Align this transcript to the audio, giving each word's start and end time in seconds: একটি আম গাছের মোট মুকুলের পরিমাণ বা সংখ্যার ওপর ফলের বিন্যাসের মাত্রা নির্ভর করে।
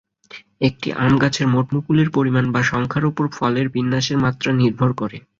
একটি 0.61 0.89
আম 0.99 1.13
গাছের 1.21 1.47
মোট 1.47 1.67
মুকুলের 1.73 2.09
পরিমাণ 2.09 2.45
বা 2.53 2.61
সংখ্যার 2.63 3.03
ওপর 3.05 3.25
ফলের 3.33 3.67
বিন্যাসের 3.75 4.17
মাত্রা 4.17 4.49
নির্ভর 4.53 4.91
করে। 4.93 5.17